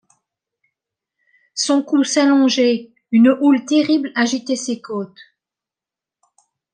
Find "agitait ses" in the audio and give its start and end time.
4.15-4.81